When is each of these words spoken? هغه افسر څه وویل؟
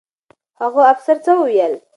هغه 0.59 0.81
افسر 0.93 1.17
څه 1.25 1.31
وویل؟ 1.35 1.73